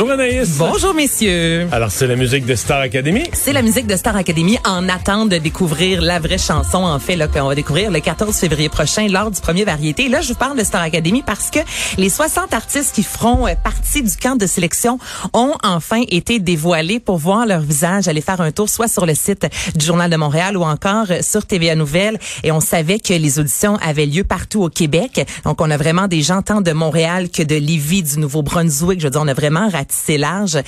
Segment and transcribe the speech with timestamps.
[0.00, 0.56] Bonjour Anaïs.
[0.56, 1.68] Bonjour messieurs.
[1.72, 3.24] Alors c'est la musique de Star Academy.
[3.34, 7.16] C'est la musique de Star Academy en attente de découvrir la vraie chanson en fait
[7.16, 10.08] là qu'on va découvrir le 14 février prochain lors du premier variété.
[10.08, 11.58] Là je vous parle de Star Academy parce que
[11.98, 14.98] les 60 artistes qui feront euh, partie du camp de sélection
[15.34, 19.14] ont enfin été dévoilés pour voir leur visage, aller faire un tour soit sur le
[19.14, 23.12] site du Journal de Montréal ou encore euh, sur TVA Nouvelles et on savait que
[23.12, 25.26] les auditions avaient lieu partout au Québec.
[25.44, 29.04] Donc on a vraiment des gens tant de Montréal que de Lévis, du Nouveau-Brunswick, je
[29.04, 30.58] veux dire on a vraiment ratissé large.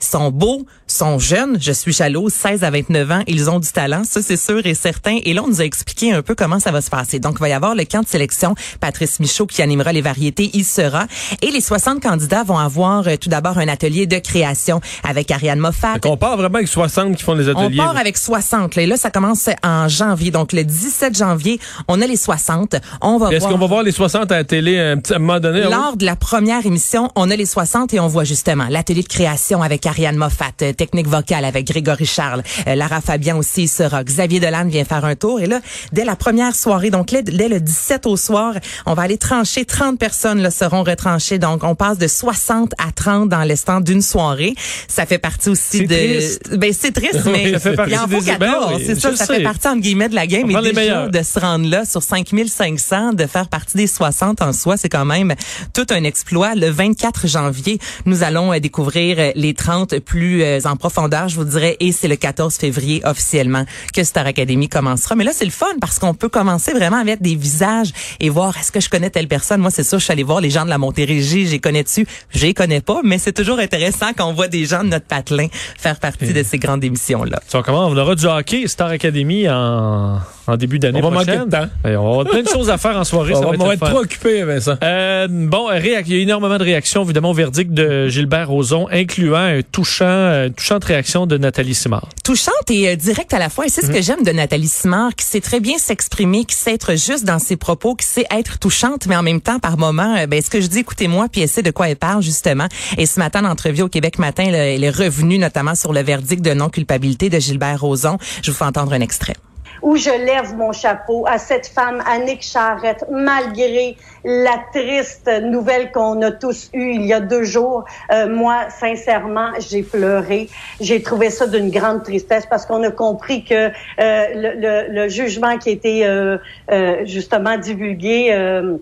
[0.00, 3.68] Ils sont beaux, sont jeunes, je suis jalouse, 16 à 29 ans, ils ont du
[3.68, 5.18] talent, ça c'est sûr et certain.
[5.24, 7.18] Et là, on nous a expliqué un peu comment ça va se passer.
[7.20, 10.50] Donc, il va y avoir le camp de sélection, Patrice Michaud qui animera les variétés,
[10.54, 11.06] il sera.
[11.42, 15.58] Et les 60 candidats vont avoir euh, tout d'abord un atelier de création avec Ariane
[15.58, 15.98] Moffat.
[15.98, 17.80] Donc on part vraiment avec 60 qui font les ateliers.
[17.80, 18.74] On part avec 60.
[18.76, 20.30] Là, et là, ça commence en janvier.
[20.30, 22.76] Donc, le 17 janvier, on a les 60.
[23.02, 25.18] On va Est-ce qu'on va voir les 60 à la télé un petit, à un
[25.18, 25.62] moment donné?
[25.62, 29.08] Lors de la première émission, on a les 60 et on voit justement l'atelier de
[29.08, 34.04] création avec Ariane Moffat, euh, technique vocale avec Grégory Charles, euh, Lara Fabian aussi sera.
[34.04, 35.60] Xavier Dolan vient faire un tour et là,
[35.92, 38.54] dès la première soirée, donc dès, le 17 au soir,
[38.86, 39.64] on va aller trancher.
[39.64, 41.38] 30 personnes là, seront retranchées.
[41.38, 44.54] Donc, on passe de 60 à 30 dans l'estant d'une soirée.
[44.88, 45.94] Ça fait partie aussi de...
[45.94, 46.56] triste.
[46.56, 48.38] Ben, c'est triste, Oui, mais ça fait partie il en faut des- 14.
[48.38, 49.36] ben oui, c'est ça, ça sais.
[49.36, 50.44] fait partie entre guillemets de la game.
[50.54, 54.42] On Et les déjà, de se rendre là sur 5500, de faire partie des 60
[54.42, 55.34] en soi, c'est quand même
[55.74, 56.54] tout un exploit.
[56.54, 61.36] Le 24 janvier, nous allons euh, découvrir euh, les 30 plus euh, en profondeur, je
[61.36, 65.14] vous dirais, et c'est le 14 février officiellement que Star Academy commencera.
[65.14, 67.90] Mais là, c'est le fun parce qu'on peut commencer vraiment avec des visages
[68.20, 69.60] et voir est-ce que je connais telle personne?
[69.60, 72.06] Moi, c'est sûr, je suis allée voir les gens de la Montérégie, j'ai connais dessus,
[72.34, 75.06] je les connais pas, mais c'est toujours intéressant quand on voit des gens de notre
[75.06, 75.48] patelin
[75.78, 77.40] faire partie de ces grandes émissions-là.
[77.48, 77.86] Ça, comment?
[77.86, 81.38] On aura du hockey Star Academy en, en début d'année On va prochaine.
[81.40, 81.68] manquer de temps.
[81.84, 83.34] Ouais, on va avoir plein de choses à faire en soirée.
[83.34, 84.76] On ça va, va être on être trop occupé, Vincent.
[84.82, 88.88] Euh, bon, il y a eu énormément de réactions, évidemment, au verdict de Gilbert Rozon,
[88.90, 92.08] incluant un touchant, euh, une touchante réaction de Nathalie Simard.
[92.24, 93.66] touchante et euh, directe à la fois.
[93.66, 96.74] Et c'est ce que j'aime de Nathalie Simard, qui sait très bien s'exprimer, qui sait
[96.74, 100.16] être juste dans ses propos, qui sait être touchante, mais en même temps, par moment,
[100.16, 102.66] euh, ben, ce que je dis, écoutez-moi, puis elle sait de quoi elle parle, justement.
[102.98, 106.42] Et ce matin, en entrevue au Québec Matin, elle est revenue notamment sur le verdict
[106.42, 108.18] de non-culpabilité de Gilbert Rozon.
[108.42, 109.34] Je vous fais entendre un extrait.
[109.82, 116.20] Où je lève mon chapeau à cette femme, Annick Charrette, malgré la triste nouvelle qu'on
[116.22, 117.84] a tous eue il y a deux jours.
[118.12, 120.48] Euh, moi, sincèrement, j'ai pleuré.
[120.80, 125.08] J'ai trouvé ça d'une grande tristesse parce qu'on a compris que euh, le, le- le
[125.08, 126.36] jugement qui a été euh,
[126.70, 128.76] euh, justement divulgué euh,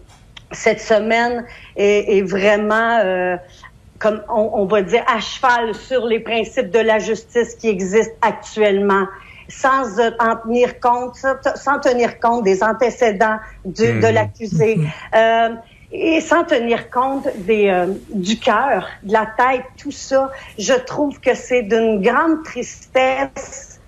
[0.53, 1.45] cette semaine
[1.77, 3.01] est, est vraiment...
[3.05, 3.37] euh,
[4.01, 8.15] comme on, on va dire, à cheval sur les principes de la justice qui existent
[8.23, 9.09] actuellement,
[9.49, 11.17] sans euh, en tenir compte,
[11.57, 14.79] sans tenir compte des antécédents du- de l'accusé.
[15.15, 15.49] Euh,
[15.91, 21.19] et sans tenir compte des, euh, du cœur, de la tête, tout ça, je trouve
[21.19, 23.81] que c'est d'une grande tristesse.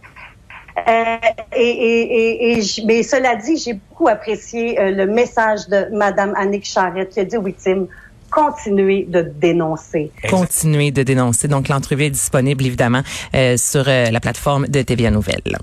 [0.89, 1.17] Euh,
[1.55, 6.33] et, et, et, et mais cela dit, j'ai beaucoup apprécié euh, le message de Madame
[6.37, 7.87] Annick Charrette qui a dit aux victimes
[8.31, 10.11] continuez de dénoncer.
[10.29, 11.49] Continuer de dénoncer.
[11.49, 13.03] Donc, l'entrevue est disponible, évidemment,
[13.35, 15.59] euh, sur euh, la plateforme de TVA Nouvelles.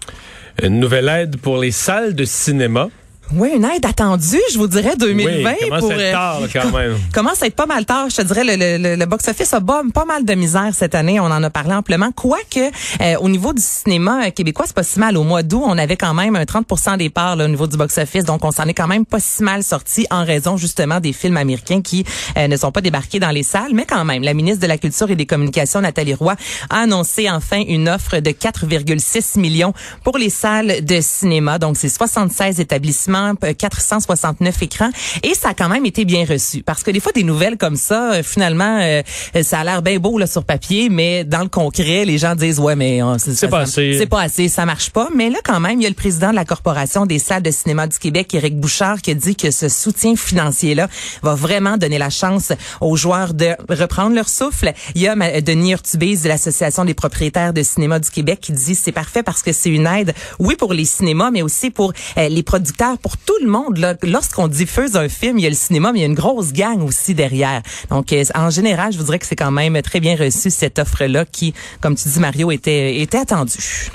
[0.62, 2.90] Une nouvelle aide pour les salles de cinéma.
[3.36, 5.52] Oui, une aide attendue, je vous dirais, 2020.
[5.52, 6.98] Oui, commence pour, à être euh, tard, là, quand même?
[7.14, 8.10] commence à être pas mal tard?
[8.10, 10.96] Je te dirais, le, le, le- le box-office a pas, pas mal de misère cette
[10.96, 11.20] année.
[11.20, 12.12] On en a parlé amplement.
[12.14, 12.60] Quoique,
[13.02, 15.18] euh, au niveau du cinéma euh, québécois, c'est pas si mal.
[15.18, 17.76] Au mois d'août, on avait quand même un 30 des parts là, au niveau du
[17.76, 18.24] box-office.
[18.24, 21.38] Donc, on s'en est quand même pas si mal sorti en raison justement des films
[21.38, 22.06] américains qui
[22.38, 23.72] euh, ne sont pas débarqués dans les salles.
[23.74, 26.36] Mais quand même, la ministre de la Culture et des Communications, Nathalie Roy,
[26.70, 29.74] a annoncé enfin une offre de 4,6 millions
[30.04, 31.60] pour les salles de cinéma.
[31.60, 34.90] Donc, c'est 76 établissements, euh, 469 écrans.
[35.24, 36.64] Et ça a quand même été bien reçu.
[36.64, 39.02] Parce que des fois, des nouvelles comme ça, euh, finalement, euh,
[39.44, 42.60] ça a l'air bien beau là sur papier, mais dans le concret, les gens disent,
[42.60, 43.96] ouais, mais euh, ça- pas assez.
[43.98, 45.10] C'est pas assez, ça marche pas.
[45.16, 47.52] Mais là, quand même, il y a le président de la Corporation des salles de
[47.52, 50.88] cinéma du Québec, Éric Bouchard, qui a dit que ce soutien financier-là
[51.24, 52.52] va vraiment donner la chance
[52.82, 54.72] aux joueurs de reprendre leur souffle.
[54.96, 58.76] Il y a Denis Urtubise de l'Association des propriétaires de cinéma du Québec qui dit
[58.76, 62.30] c'est parfait parce que c'est une aide, oui, pour les cinémas, mais aussi pour euh,
[62.30, 63.98] les producteurs, pour tout le monde.
[64.04, 66.52] Lorsqu'on diffuse un film, il y a le cinéma, mais il y a une grosse
[66.52, 67.62] gang aussi derrière.
[67.90, 70.78] Donc, euh, en général, je vous dirais que c'est quand même très bien reçu, cette
[70.78, 73.92] offre-là, qui, comme tu dis, Mario, était, était attendue.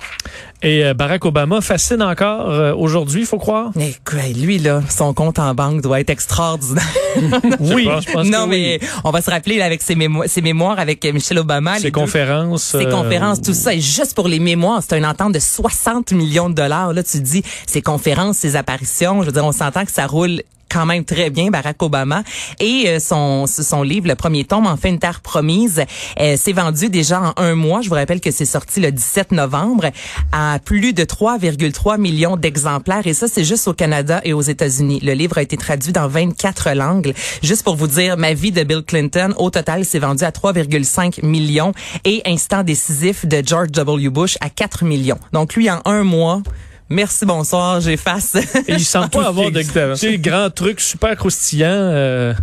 [0.64, 3.70] Et euh, Barack Obama fascine encore euh, aujourd'hui, il faut croire?
[3.78, 6.84] Écoute, lui, là, son compte en banque doit être extraordinaire.
[7.60, 8.88] Oui, je pense non, que mais oui.
[9.04, 11.78] on va se rappeler là, avec ses, mémo- ses mémoires avec euh, Michelle Obama.
[11.78, 12.62] Ses conférences.
[12.62, 13.74] Ses euh, conférences, tout ça.
[13.74, 16.92] Et juste pour les mémoires, c'est une entente de 60 millions de dollars.
[16.92, 20.42] Là, tu dis, ses conférences, ses apparitions, je veux dire, on s'entend que ça roule
[20.72, 22.22] quand même très bien, Barack Obama.
[22.58, 25.84] Et euh, son, son livre, le premier tome, En fait une terre promise,
[26.18, 27.82] euh, s'est vendu déjà en un mois.
[27.82, 29.90] Je vous rappelle que c'est sorti le 17 novembre
[30.32, 33.06] à plus de 3,3 millions d'exemplaires.
[33.06, 35.00] Et ça, c'est juste au Canada et aux États-Unis.
[35.02, 37.12] Le livre a été traduit dans 24 langues.
[37.42, 41.24] Juste pour vous dire, ma vie de Bill Clinton, au total, s'est vendu à 3,5
[41.24, 41.72] millions
[42.04, 44.08] et Instant décisif de George W.
[44.08, 45.18] Bush à 4 millions.
[45.32, 46.42] Donc lui, en un mois,
[46.88, 48.34] Merci, bonsoir, j'efface.
[48.34, 49.62] Et il semble pas avoir de
[50.00, 51.68] des grands trucs super croustillants.
[51.70, 52.34] Euh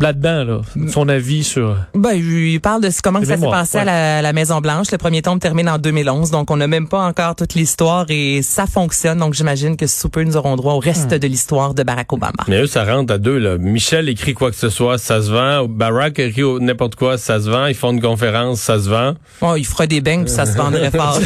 [0.00, 1.76] là-dedans, là, son avis sur...
[1.94, 4.90] Ben, il parle de comment ça s'est passé à, la, Maison-Blanche.
[4.90, 8.42] Le premier tome termine en 2011, donc on n'a même pas encore toute l'histoire et
[8.42, 9.18] ça fonctionne.
[9.18, 11.18] Donc j'imagine que sous peu, nous aurons droit au reste hmm.
[11.18, 12.32] de l'histoire de Barack Obama.
[12.48, 13.38] Mais eux, ça rentre à deux.
[13.38, 13.56] Là.
[13.58, 15.66] Michel écrit quoi que ce soit, ça se vend.
[15.68, 17.66] Barack écrit n'importe quoi, ça se vend.
[17.66, 19.14] Ils font une conférence, ça se vend.
[19.40, 21.20] Oh, il fera des beignes, puis ça se vendrait fort.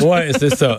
[0.00, 0.78] ouais, c'est ça.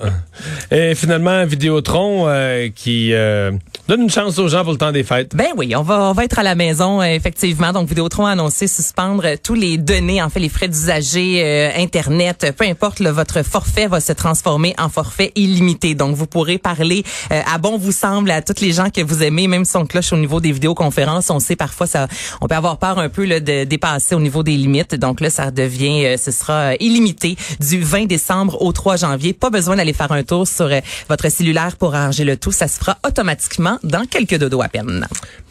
[0.72, 3.52] Et finalement, Vidéotron euh, qui euh,
[3.88, 5.36] donne une chance aux gens pour le temps des fêtes.
[5.36, 7.72] Ben oui, on va, on va être à la maison euh, effectivement.
[7.72, 12.54] Donc, Vidéotron a annoncé suspendre tous les données, en fait, les frais d'usager, euh, Internet,
[12.58, 15.96] peu importe, votre forfait va se transformer en forfait illimité.
[15.96, 19.24] Donc, vous pourrez parler euh, à bon vous semble à toutes les gens que vous
[19.24, 21.30] aimez, même si on cloche au niveau des vidéoconférences.
[21.30, 22.08] On sait parfois, ça,
[22.42, 24.96] on peut avoir peur un peu là, de dépasser au niveau des limites.
[24.96, 29.34] Donc là, ça devient, ce sera illimité du 20 décembre au 3 janvier.
[29.34, 30.70] Pas besoin d'aller faire un tour sur
[31.10, 32.52] votre cellulaire pour arranger le tout.
[32.52, 35.08] Ça se fera automatiquement dans quelques dodos à peine.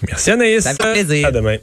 [0.07, 0.65] Merci Anaïs.
[0.65, 1.27] Ça fait plaisir.
[1.29, 1.59] À demain.